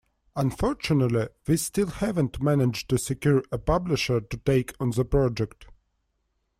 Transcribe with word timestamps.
Unfortunately 0.35 1.27
we 1.47 1.57
still 1.57 1.85
haven't 1.85 2.41
managed 2.41 2.89
to 2.89 2.97
secure 2.97 3.43
a 3.51 3.59
publisher 3.59 4.19
to 4.19 4.37
take 4.37 4.73
on 4.79 4.89
the 4.89 5.05
project. 5.05 5.67